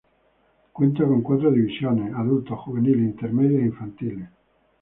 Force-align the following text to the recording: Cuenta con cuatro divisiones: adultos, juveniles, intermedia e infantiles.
Cuenta 0.73 1.05
con 1.05 1.21
cuatro 1.21 1.51
divisiones: 1.51 2.11
adultos, 2.15 2.57
juveniles, 2.61 3.01
intermedia 3.11 3.59
e 3.59 3.65
infantiles. 3.65 4.29